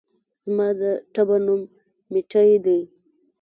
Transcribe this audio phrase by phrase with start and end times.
[0.45, 0.81] زما د
[1.13, 1.61] ټبر نوم
[2.11, 2.79] ميټى دى